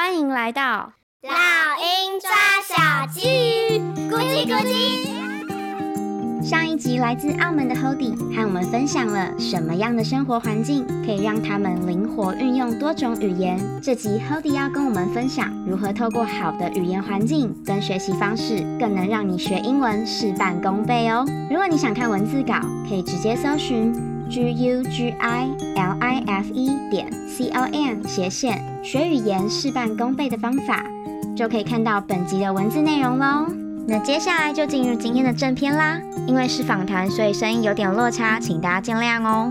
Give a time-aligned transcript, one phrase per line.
[0.00, 0.92] 欢迎来到
[1.22, 1.32] 老
[1.82, 2.30] 鹰抓
[2.62, 6.48] 小鸡，咕叽咕叽。
[6.48, 13.58] 上一集来自澳门的 Hody 和我们分享了什么样的生活环境可以让他们灵活运用多种语言。
[13.82, 21.26] 这集 Hody 要跟我们分享如何透过好的语言环境跟学习方式，更能让你学英文事半功倍哦。
[21.50, 23.92] 如果你想看文字稿，可以直接搜寻
[24.30, 30.84] G U G I L I F E 点 C O M 斜线学语言事半功倍的方法，
[31.34, 33.46] 就可以看到本集的文字内容喽。
[33.86, 39.50] 那接下来就进入今天的正片啦，因为是访谈，所以声音有点落差，请大家见谅哦。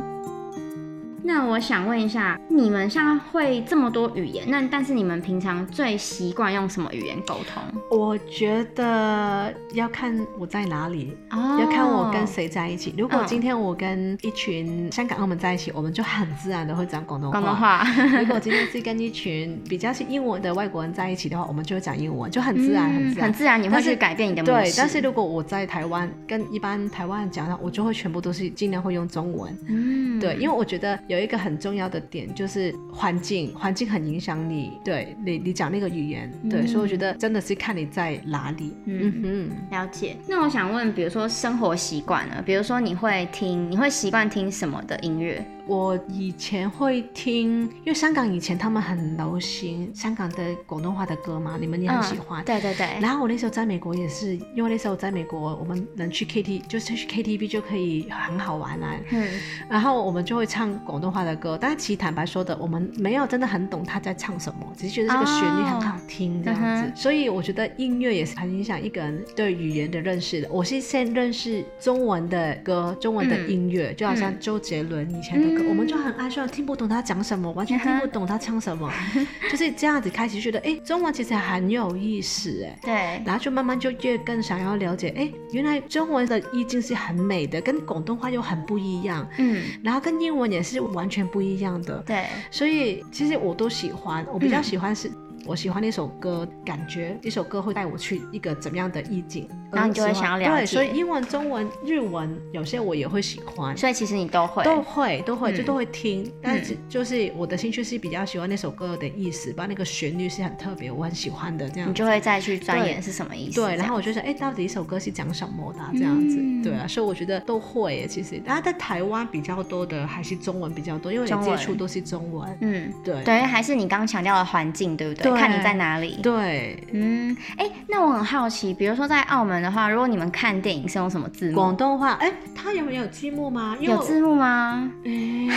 [1.28, 7.62] 那我想问一下，你们像会这么多语言，那但是你们平常最习惯用什么语言沟通？
[7.92, 12.96] 我觉得要看我在哪里，oh, 要看我跟谁在一起。
[12.98, 17.42] 如果今天我跟一群香港、澳门在一起，我们就很自然的会讲广东话。
[17.42, 17.86] 广东话。
[18.22, 23.26] 如果今天是跟一群比较是英文的外国人在一起的话，我们就会讲英文，就很自然，很自然。
[23.26, 24.72] 很自然，你会去改变你的模式。
[24.72, 29.54] 对，但是如果我在台湾跟一般台湾人讲的话，我就会全部都是尽量会用中文。
[29.68, 31.17] 嗯，对，因为我觉得有。
[31.18, 38.76] 有一个很重要的点就是环境，环境很影响你，对你，你讲那个语言，对，嗯、所以我觉得真的是看你在哪里。
[38.86, 40.16] 嗯哼，了解。
[40.28, 42.42] 那我想问，比如说生活习惯呢？
[42.46, 45.44] 比如说你会听，你会习惯听什么的音乐？
[45.68, 52.44] 我以前会听，因为香港以前他们很流行香港的广东话的歌嘛，你们也很喜欢。
[52.44, 52.88] 嗯、对对对。
[53.02, 58.96] 然后我那时候在美国也是，因为那时候在美国，我们能去 K T，就是去 K T V 就可以很好玩啊。
[59.12, 59.28] 嗯。
[59.70, 66.66] 然后我们就会唱广东话的歌，但是其实坦白说的，我们没有真的很懂他在唱什么，只是觉得这个旋律很好听这样子。
[66.66, 70.48] 哦嗯、所以我觉得音乐也是很影响一个人对语言的认识的。
[70.52, 78.92] 我是先认识中文的歌，中文的音乐，嗯、就好像周杰伦以前的我们就很爱说听不懂他讲什么，完全听不懂他唱什么，
[79.50, 82.94] 就是这样子开始觉得，哎、欸，中文其实很有意思，哎，对，
[83.26, 95.08] 然后就慢慢就越更想要了解，哎、欸，原来中文的意境是很美的，跟广东话又很不一样，嗯，然后跟英文也是完全不一样的，对，所以其实我都喜欢，我比较喜欢是。
[95.08, 95.14] 嗯
[95.46, 100.50] 我喜欢那首歌，感觉一首歌会带我去一个怎么样的意境，然后你就会想要了解。
[100.50, 103.76] 对，所以英文、中文、日文有些我也会喜欢。
[103.78, 106.24] 所以其实你都会，都会，都会，就都会听。
[106.24, 111.90] 嗯、但是就是我的兴趣是比较喜欢那首歌的意思，把那个旋律是很特别，我很喜欢的这样。
[111.90, 113.62] 你就会再去钻研是什么意思。
[113.62, 116.38] 对，然后我就想，哎，到底一首歌是讲什么的、啊、这样子？
[116.40, 118.06] 嗯、对啊，所以我觉得都会。
[118.08, 122.58] 其实，大家在台湾比较多的还是中文比较多，因为你接触都是中文。
[122.62, 123.24] 嗯，对。
[123.24, 125.32] 对，还是你刚刚强调的环境，对不对？
[125.32, 126.20] 对看你在哪里。
[126.22, 131.56] 对，嗯，哎、欸，那我很好奇，比如说在澳门的话，如果你们看电影是用什么字幕？
[131.56, 133.76] 广东话，哎、欸，它有没有字幕吗？
[133.80, 134.92] 有字幕吗？
[135.04, 135.50] 欸、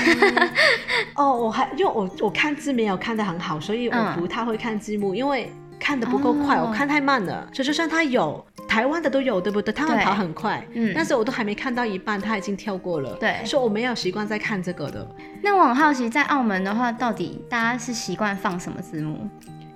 [1.17, 7.49] 哦，我还因为我我看字没有看得很好，所以我不太会看字幕，嗯、因为看得不够快，哦、我看太慢了。
[7.53, 9.73] 所以就算它有台湾的都有，对不对？
[9.73, 15.07] 他们跑很快，嗯，但是我都还没看到一半，他已经跳过了，对，所以我没有习惯在看这个的。
[15.43, 19.29] 那我很好奇，在澳门的话，到底大家是习惯放什么字幕？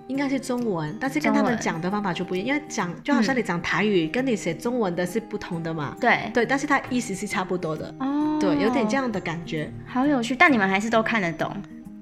[0.07, 5.97] 应该是中文，但是跟他们讲的方法就不一样，因为讲就好像你讲台语，嗯、跟你写中文的是不同的嘛。
[6.01, 7.95] 对对，但是它意思是差不多的。
[8.01, 9.73] 哦，对，有点这样的感觉。
[9.87, 11.51] 好有趣，但你们还是都看得懂。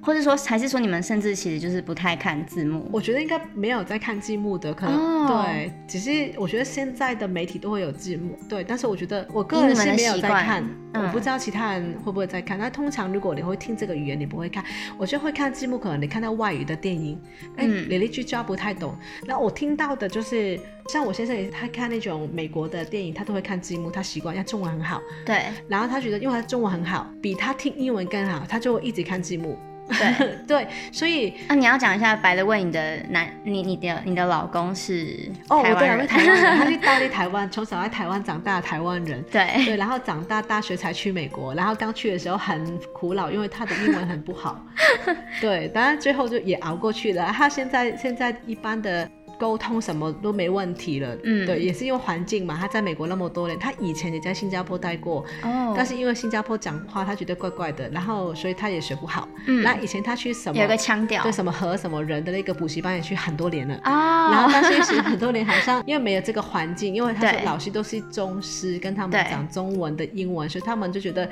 [0.02, 2.88] 或者说，还是说你们甚至其实就是不太看字幕？
[2.92, 5.44] 我觉得应该没有在看字幕的，可能、oh.
[5.46, 5.72] 对。
[5.86, 8.64] 只是我觉得现在的媒体都会有字幕，对。
[8.64, 10.64] 但是我觉得我个人是没有在看，
[10.94, 12.58] 我不知道其他人会不会在看。
[12.58, 14.64] 那、嗯、通常如果你会听这个语言，你不会看，
[14.98, 15.78] 我就会看字幕。
[15.78, 17.16] 可能你看到外语的电影，
[17.56, 18.96] 哎、嗯，你那句抓不太懂。
[19.24, 20.58] 那我听到的就是，
[20.88, 25.00] 像我先生也他看那种美国的电影，他都会看字幕，他习惯，因为中文很好。
[25.24, 25.44] 对。
[25.68, 29.56] 然后他觉得，因为他中文很好，比他听英文更好，他就会一直看字幕。
[29.88, 44.64] 对对，所以 那、啊、你要讲一下，by the way，你的男，你你的你的老公是哦，对，我是台湾人，他是大陆台湾，从小在台湾长大的台湾人，对对，然后长大大学才去美国，然后刚去的时候很苦恼，因为他的英文很不好，
[45.40, 47.26] 对，当然最后就也熬过去了。
[47.26, 49.08] 他现在现在一般的。
[49.42, 52.56] 沟通什么都没问题了，嗯，对，也是因为环境嘛。
[52.60, 59.26] 他在美国那么多年，他以前也在新加坡待过，哦，但是因为新加坡讲话他觉得怪怪的，然后所以他也学不好。
[59.48, 63.74] 嗯，那以前他去什么有个腔调，对什么和什么人的那个补习班也去很多年了。
[63.82, 71.28] 啊，哦，然后但是其实很多年好像因为没有这个环境，因为他说老师都是中师，跟他们讲中文的英文，所以他们就觉得。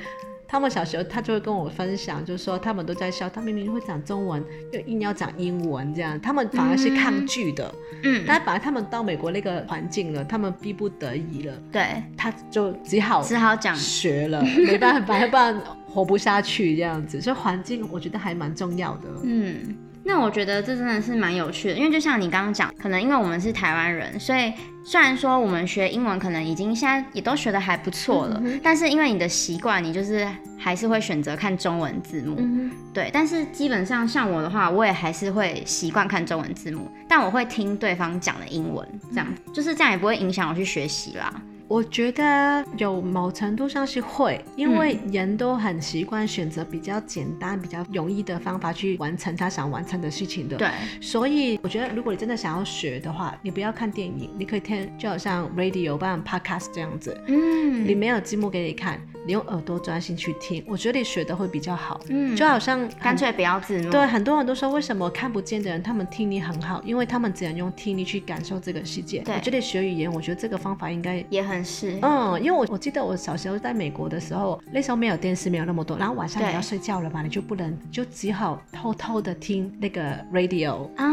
[0.51, 4.43] 他们小时候，他就会跟我分享，就是说他们都在笑，他明明会讲中文，
[4.73, 7.73] 又硬要讲英文，这样他们反而是抗拒的。
[8.03, 11.53] 嗯，但反而他们到美国那个环境了，他们逼不得已了。
[11.71, 15.57] 对，他就只好只好讲学了，没办法，要不然
[15.87, 17.21] 活不下去这样子。
[17.21, 19.07] 所以环境我觉得还蛮重要的。
[19.23, 19.73] 嗯。
[20.03, 24.51] 那我觉得这真的是蛮有趣的，因为就像你刚刚讲，可能因为我们是台湾人，所以
[24.83, 30.27] 虽然说我们学英文可能已经现在也都学得还不错了，嗯、但是因为你的习惯，你就是
[30.57, 32.35] 还是会选择看中文字幕。
[32.39, 41.31] 嗯、对，但是基本上像我的话，我也还是会习惯看中文字幕，但我会听对方讲的英文，这样就是这样也不会影响我去学习啦。
[41.71, 50.57] 我觉得有某程度上是会，因为人都很习惯选择比较简单、比较容易的方法去完成他想完成的事情的。
[50.57, 50.67] 对，
[50.99, 57.17] 所以我觉得如果你真的想要学的话，你不要看电影，你可以听，就好像 radio 不然 podcast 这样子。
[57.27, 61.99] 嗯，里面有字幕给你看，你用耳朵专心去听，我觉得你学的会比较好。
[62.09, 63.89] 嗯，就好像干脆不要字幕。
[63.89, 69.21] 对，很多人都说为什么看不见的人他们听力很好，因为他们只能用听力去感受这个世界。
[69.21, 71.61] 对，我觉得学语言，我觉得这个方法应该也很。
[71.63, 81.05] 适，嗯，因为我我记得我小时候在美国的时候，那时候没有电视，没有那么多，然后晚上你要睡觉了嘛，你就不能，就只好偷偷的听那个 radio 啊，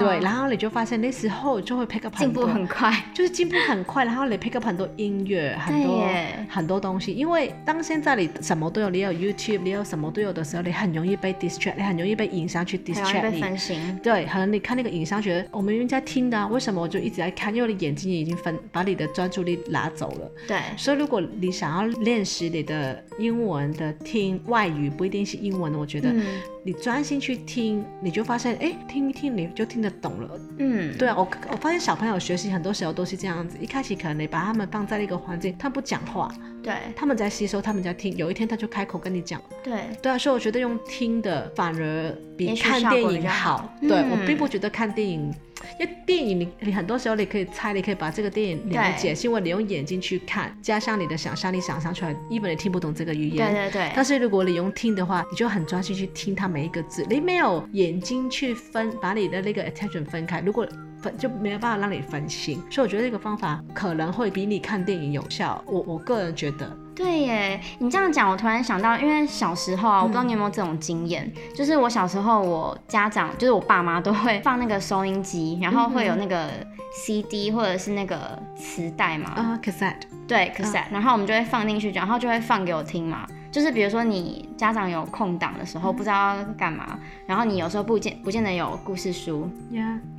[0.00, 6.08] 对，然后你就发现那时候就会 pick up 进步很快，就是进步很快，然后你 pick up 很多音乐，很多
[6.48, 17.54] 很多东西，因为当现在你什么都有，你有 YouTube，你有什么都有的时候，你很容易被 distract，你很容易被影响去 distract 你，分心，对，可能你看那个影像觉得我们应该听的啊，为什么我就一直在看？
[17.54, 26.14] 因为你眼睛已经分把你的专注力拿走了，对，所以如果你想要练习你的英文的听外语，不一定是英文，我觉得
[26.62, 30.40] 你专心去听，你就发现，哎，听一听你就听得懂了。
[30.58, 36.30] 嗯，对啊，我我发现小朋友学习很多时候都是这样子，一开始可能你把他们放在一个环境，他不讲话，
[36.62, 43.56] 对，他们在吸收，他们在听，有一天他就开口跟你讲，对，对啊，所以我觉得用听的反而比看电影好。
[43.58, 45.32] 好对，我并不觉得看电影。
[45.78, 53.52] 因为电影你你很多时候你可以猜，你可以把这个电影了解，是因为你用眼睛去看，加上你的想象力想象出来，一本你听不懂这个语言。
[53.52, 53.92] 对对对。
[53.94, 60.66] 但是如果你用听的话，你就很专心去听它每一个字，你没有眼睛去分，把你的那个 attention 分开，如果
[61.02, 62.62] 分就没有办法让你分心。
[62.70, 65.62] 所以我觉得这个方法可能会比你看电影有效。
[65.66, 66.70] 我我个人觉得。
[66.94, 76.50] 对耶，你这样讲，我突然想到，因为小时候啊，我不知道你有没有这种经验，嗯、就是我小时候，我家长就是我爸妈都会放那个收音机，然后会有那个
[76.92, 80.92] CD 或者是那个磁带嘛，啊、uh, cassette，对 cassette，、uh.
[80.92, 83.26] 然后我们就会放进去，然后就会放给我听嘛。
[83.50, 89.48] 就是比如说你家长有空档的时候，不知道干嘛，然后你有时候不见不见得有故事书.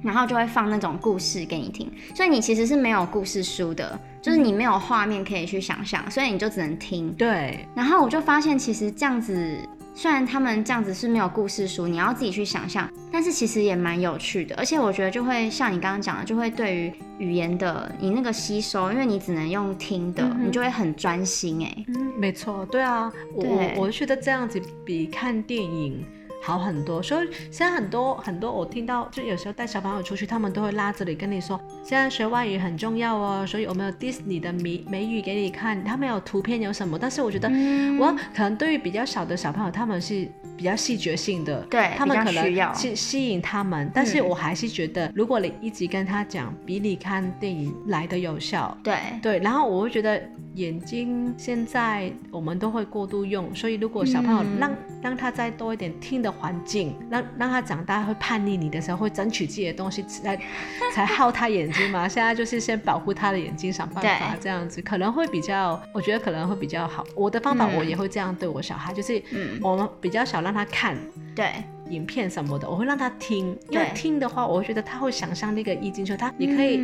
[0.03, 7.13] 然后就会放那种故事给你听，所以你其实是没有故事书的，就是你没有画面可以去想象，所以你就只能听。
[7.13, 7.65] 对。
[7.73, 9.57] 然后我就发现，其实这样子。
[9.93, 21.85] 虽然他们这样子是没有故事书，你要自己去想象，但是其实也蛮有趣的，而且我觉得就会像你刚刚讲的，就会对于语言的你那个吸收，因为你只能用听的，嗯、你就会很专心哎。
[21.89, 23.45] 嗯，没错，对啊，我
[23.77, 26.03] 我觉得这样子比看电影。
[26.41, 40.27] 好很多，所以现在很多很多，我听到就有时候带小朋友出去，他们都会拉着你跟你说，现在学外语很重要哦，所以我们有 Disney 的美美语给你看，他们有图片有什么，但是我觉得，嗯、我可能对于比较小的小朋友，他们是
[40.57, 48.97] 比较视觉性的，对，他们可能吸吸引他们，但是我还是觉得，如果你一直跟他讲，比你看电影来的有效，对。
[49.21, 50.21] 对，然后我会觉得
[50.55, 56.31] 眼睛现在我们都会过度用，所以如果小朋友让、嗯、让他再多一点听的。
[56.41, 60.35] 环境让让他长大会叛逆你的时候会争取自己的东西来
[60.91, 62.07] 才耗他眼睛嘛。
[62.07, 67.05] 现在就是先保护他的眼睛，想办法这样子可能会比较，我觉得可能会比较好。
[67.15, 69.21] 我的方法我也会这样对我小孩，就是
[69.61, 70.97] 我们比较少让他看。
[71.35, 71.51] 对。
[71.91, 76.81] 影片什么的，我会让他听，因为听的话，我会觉得他会想象那个意境，就他也可以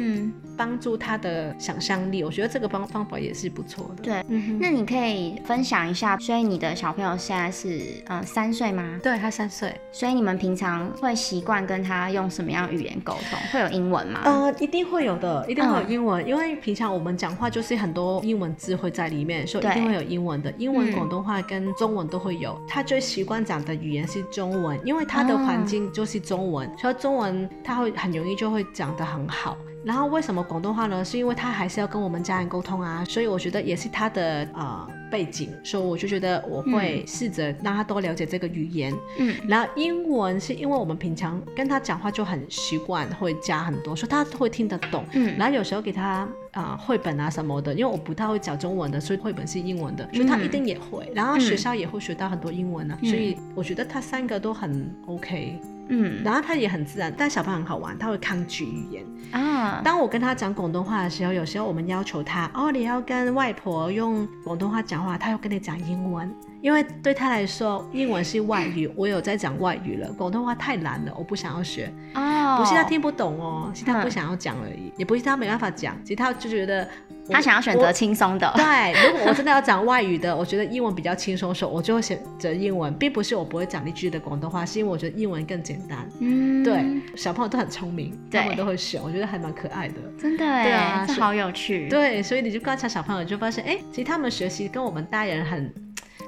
[0.57, 2.21] 帮助他的想象力。
[2.21, 4.03] 嗯、我觉得这个方方法也是不错的。
[4.03, 8.99] 对，嗯、那你可以分享一下，所以你的小朋友现在是嗯三岁吗？
[9.01, 9.73] 对，他三岁。
[9.91, 13.39] 所以你们平常会习惯跟他用什么样语言沟通？
[13.51, 14.21] 会有英文吗？
[14.25, 20.53] 呃，一定会有的，一定会有英文，嗯、因为平常我们讲话就是很多英文字会在里面，所以一定会有英文的。
[20.57, 22.53] 英文、广东话跟中文都会有。
[22.53, 29.57] 嗯、他最习惯讲的语言是中文，因为他的环境就是中文，所以中文他会很容易就会讲得很好。
[29.87, 31.03] 然后为什么广东话呢？
[31.05, 38.93] 是因为他还是要跟我们家人沟通啊，所以我觉得也是他的呃背景，所以我就觉得我会试着让他多了解这个语言。
[39.17, 45.05] 嗯，然后英文是因为我们平常跟他讲话就很习惯，会加很多，所以他会听得懂。
[45.13, 51.09] 嗯，然后有时候给他啊、呃、绘本啊什么的，因为我不太会讲中文的，所以绘本是英文的，所以他一定也会。
[51.15, 55.57] 然后学校也会学到很多英文啊，嗯、所以我觉得他三个都很 OK。
[55.89, 59.81] 嗯，然后他也很自然，但小朋友很好玩，他会抗拒语言啊。
[59.83, 66.33] 当我跟他讲广东话的时候，有时候我们要求他哦，你要跟外婆用广东话讲话，他要跟你讲英文。
[66.59, 70.11] 因为对他来说，英文是外语，我有在讲外语了。
[70.13, 71.93] 广东话太难了，我不想要学。
[72.15, 76.89] 哦，不是他听不懂哦，是他不想要讲而已，也不是他没办法讲，其实他就觉得
[77.29, 78.51] 他想要选择轻松的。
[78.55, 86.09] 对，如果我真的要讲外语的，我觉得英文比较轻松，所以我就会选择英文，并不是我不会讲一句的广东话，是因为我觉得英文更简单。
[86.19, 86.83] 嗯，对，
[87.15, 89.95] 小朋友都很聪明，他们都会选，我觉得还蛮可爱的。
[90.19, 91.89] 真的，对啊，这好有趣。
[91.89, 95.73] 对，所以你就观察小朋友，就发现，哎，其实他们学习跟我们大人很。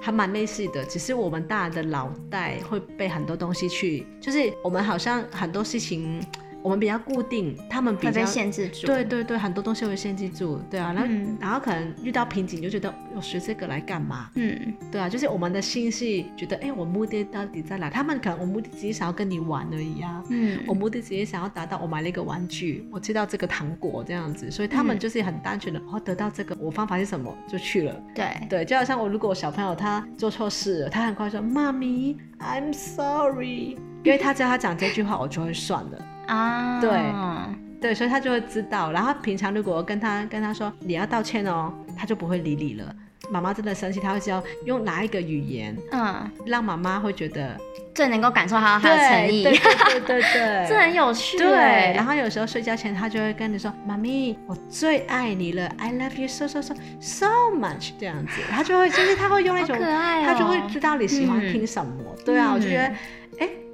[0.01, 6.21] 还蛮类似的，只是我们大人的脑袋会被很多东西去，就是我们好像很多事情。
[6.61, 8.87] 我们比较固定，他们比较被限制住。
[8.87, 10.91] 对对对，很多东西会限制住，对啊。
[10.93, 14.29] 然后、嗯、然后可能遇到瓶颈，就觉得我学这个来干嘛？
[14.35, 17.89] 嗯，对啊，就是我们的心是觉得，哎，我目的到底在哪？
[17.89, 20.23] 他们可能我目的只是想要跟你玩而已啊。
[20.29, 28.03] 嗯，我目的只是想要达到我买了一个玩具，我吃到这个糖果这样子，所以他们就是很单纯的，哦，得到这个，我方法是什么就去了。
[28.13, 36.05] 对对，就好像我如果小朋友他做错事了，他很快说妈咪，I'm sorry，因为他知道他讲这句话，我就会算了。
[36.29, 36.91] 啊，对
[37.81, 38.91] 对，所以他就会知道。
[38.91, 42.93] 然后平常如果跟他跟他说你要道歉哦，他就不会理你了。
[43.31, 47.55] 妈妈真的生气，他会知道用哪一个语言，嗯，让妈妈会觉得
[47.93, 49.43] 最能够感受到他的诚意。
[49.43, 49.51] 对
[50.07, 51.37] 对对 这很有趣。
[51.37, 61.91] 对，然后有时候睡觉前他就会跟你说：“妈咪，我最爱你了，I love you so so so so much。”这样子，他就会就是他会用那种，他就会知道你喜欢听什么。
[62.25, 62.95] 对啊，我就觉得，哎。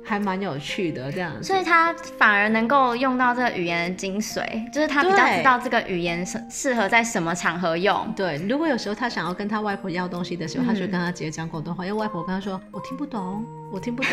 [0.06, 8.14] 还蛮有趣的这样子，所以他反而能够用到这个语言的精髓，就是他比较知道这个语言适适合在什么场合用。
[8.16, 14.12] 对，如果有时候他想要跟他外婆要东西的时候，嗯、他就跟他直接讲广东话，因为外婆跟他说：“我听不懂，我听不懂，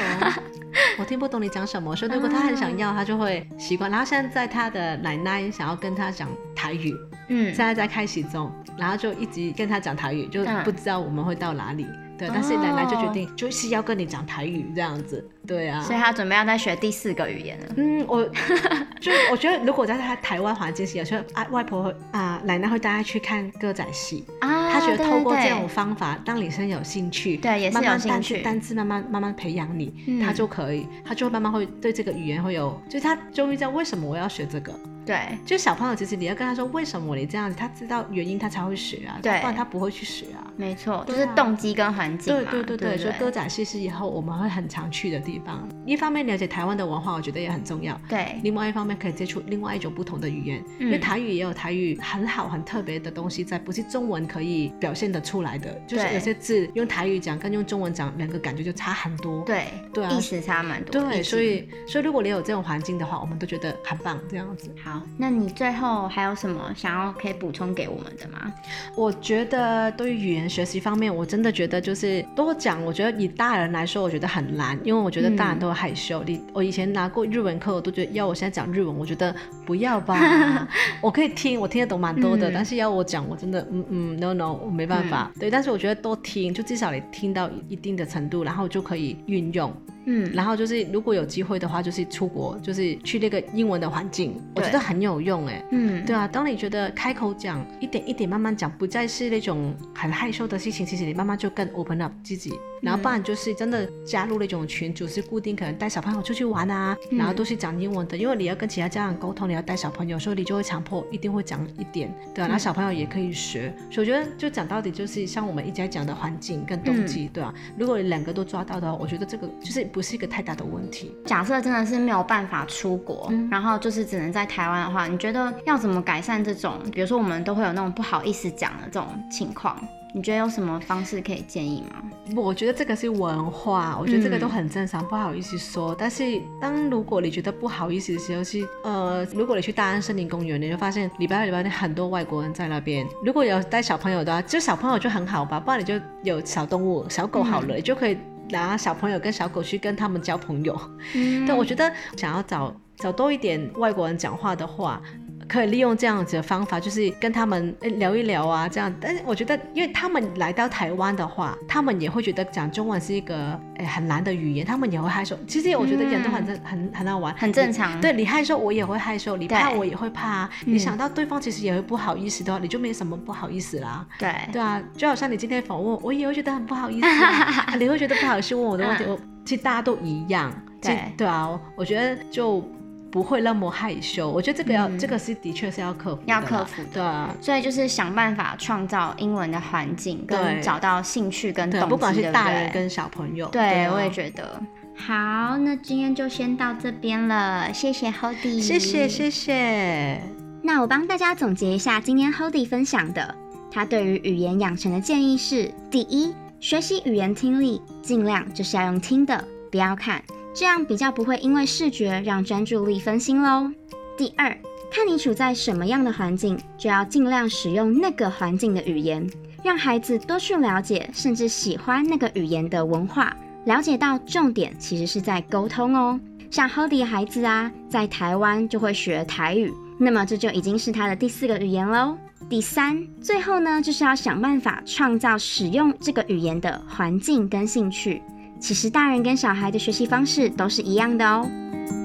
[0.98, 3.90] 我听不懂你讲什么。”所以如果他很想要，他就会习惯。
[3.90, 6.94] 然后现在他的奶奶想要跟他讲台语，
[7.28, 11.86] 嗯，现在在开始中，然后就一直跟他讲台语，就不知道我们会到哪里。
[12.18, 17.66] 对，但是奶奶就决定就是要跟你讲台语这样子，对啊，所以他准备要再学第四个语言了。
[17.76, 18.24] 嗯，我
[19.00, 24.24] 就我觉得如果在他台湾环境下，有时候啊外婆啊奶奶会带他去看歌仔戏。
[24.40, 34.72] 啊，他觉得透过这种方法让女生有兴趣，对，也是有兴趣，单字慢慢慢慢培养你，他就可以，他就会慢慢会对这个语言会有，就是他终于知道为什么我要学这个。
[35.04, 40.46] 对，就小朋友，其实你要跟他说为什么你这样子，他知道原因，他才会学啊，对，不然他不会去学啊。
[40.56, 42.50] 没错，就是动机跟环境嘛。
[42.50, 45.68] 对对对对，所以歌仔戏是以后我们会很常去的地方。
[45.84, 48.00] 一方面了解台湾的文化，我觉得也很重要。
[48.08, 55.72] 对，另外一方面可以接触另外一种不同的语言，因为台语也有台语很好很特别的东西在，不是中文可以表现得出来的。
[55.86, 59.42] 就是有些字用台语讲跟用中文讲，两个感觉就差很多。
[59.44, 61.02] 对对啊，意思差蛮多。
[61.02, 64.70] 对，所以所以如果你有这种环境的话，我们都觉得很棒这样子。
[64.82, 68.52] 好，那你最最后还有什么想要可以补充给我们的吗？
[68.96, 72.84] 我觉得对于语言学习方面，我真的觉得就是多讲。
[72.84, 76.22] 我觉得以大人来说，我觉得很难，因为我觉得大人都会害羞。
[76.24, 79.34] 嗯、你我以前拿过日文课，我都觉得要我现在讲日文，我觉得
[79.64, 80.68] 不要吧。
[81.00, 85.30] 我可以听，我听得懂蛮多的，嗯、但是要我讲，我真的嗯嗯，no no，我没办法。
[85.34, 89.72] 嗯、对，但是我觉得多听，就至少你听到一定的程度，然后就可以运用。
[90.06, 95.64] 嗯，然后就是如果有机会的话，就是出国，就是去那个英文的环境，我觉得很有用哎。
[95.70, 102.52] 嗯，对啊，当你觉得开口讲，一点一点慢慢讲，不再是那种很害羞的事情，其实你慢慢就更 open up 自己。
[102.82, 113.72] 然后不然就是真的加入那种群组，是固定可能带小朋友出去玩啊，嗯、然后都是讲英文的，因为你要跟其他家长沟通，你要带小朋友，所以你就会强迫一定会讲一点，对啊，然后小朋友也可以学。
[113.78, 121.14] 嗯、所以我觉得就讲到底就是像我们一直在讲的环境跟动机，嗯、对啊，如果你两个都抓到的话，我觉得这个就是不是一个太大的问题。
[121.26, 126.78] 假设真的是没有办法出国，嗯、然后就是只能在台湾的话，你觉得要怎么改善这种？
[126.92, 129.76] 比如说我们都会有那种不好意思讲的这种情况。
[130.14, 132.02] 你觉得有什么方式可以建议吗？
[132.36, 135.96] 我觉得这个是文化，我觉得这个都很正常，嗯、不好意思说。
[135.98, 143.06] 但是当如果你觉得不好意思的时候，是呃，如果你去大安森林公园，你就发现礼拜二、礼拜天很多外国人在那边。
[143.24, 148.18] 如果有带小朋友的话，就小朋友就很好吧，不然你就有小动物、小狗好了，嗯、你就可以
[148.52, 150.80] 拿小朋友跟小狗去跟他们交朋友。
[151.14, 155.02] 嗯，但我觉得想要找找多一点外国人讲话的话。
[155.48, 158.92] 可以利用这样子的方法，就是跟他们聊一聊啊，这样。
[159.00, 165.38] 但是我觉得，因为他们来到台湾的话，他们也会觉得讲中文是一个诶很难的语言，他们也会害羞。
[165.46, 168.00] 其实我觉得人都很正、嗯、很很好玩，很正常。
[168.00, 170.48] 对，你害羞，我也会害羞；你怕，我也会怕。
[170.64, 174.06] 对你想到对方其实也会不好意思的话，你就没什么不好意思啦。
[174.18, 180.52] 对对啊，就好像你今天访问我，也会觉得很不好意思、啊， 你会觉得不好意思问我的问题，我其实大家都一样。
[180.80, 182.64] 对对啊，我觉得就。
[183.12, 186.88] 不会那么害羞，我觉得这个要，嗯、这个是的确是要克服，要克服的。
[186.94, 193.46] 对啊，所以就是想办法创造英文的环境，跟找到兴趣跟动机，不管是大人跟小朋友。
[193.48, 194.58] 对，我也觉得。
[194.96, 200.18] 好，那今天就先到这边了，谢谢 Hody，谢谢谢谢。
[200.62, 203.34] 那我帮大家总结一下今天 Hody 分享的，
[203.70, 210.22] 他对于语言养成的建议是：第一，学习语言听力，尽量就是要用听的，不要看。
[210.54, 213.70] 这样比较不会因为视觉让专注力分心喽。
[214.16, 214.56] 第二，
[214.90, 219.26] 看你处在什么样的环境，就要尽量使用那个环境的语言，
[219.64, 226.20] 让孩子多去了解，甚至喜欢那个语言的文化，了解到重点其实是在沟通哦。
[226.50, 232.18] 像 Hody 的孩子啊，在台湾就会学台语，那么这就已经是他的第四个语言喽。
[232.50, 238.20] 第三，最后呢，就是要想办法创造使用这个语言的环境跟兴趣。
[238.62, 241.44] 其实大人跟小孩的学习方式都是一样的哦。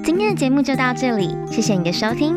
[0.04, 2.34] 今天的节目就到这里，谢谢你的收听，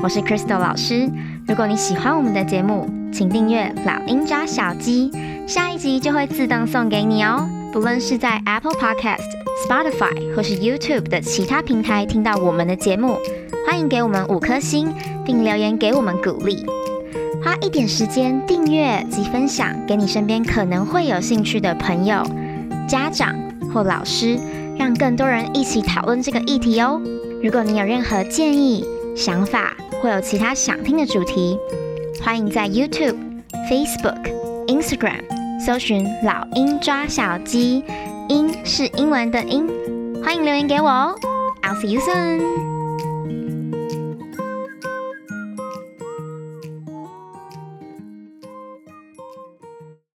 [0.00, 1.10] 我是 Crystal 老师。
[1.48, 5.10] 如果你喜欢我们的节目，请订阅老鹰抓小鸡，
[5.44, 7.48] 下一集就会自动送给你哦。
[7.72, 9.24] 不论是在 Apple Podcast、
[9.66, 13.16] Spotify 或是 YouTube 的其他平台听到我们的节目，
[13.66, 14.94] 欢迎给我们五颗星，
[15.26, 16.64] 并留言给我们鼓励。
[17.42, 22.24] 花一点时间订阅及分享给你身边可能会有兴趣的朋友、
[22.86, 23.34] 家长。
[23.74, 24.38] 或老师，
[24.78, 27.00] 让更多人一起讨论这个议题哦。
[27.42, 28.84] 如果你有任何建议、
[29.16, 31.58] 想法，或有其他想听的主题，
[32.22, 33.16] 欢迎在 YouTube、
[33.68, 34.32] Facebook、
[34.68, 35.24] Instagram
[35.66, 37.82] 搜寻“老鹰抓小鸡”，
[38.30, 39.68] 鹰是英文的鹰，
[40.22, 41.16] 欢迎留言给我哦。
[41.62, 42.73] I'll see you soon.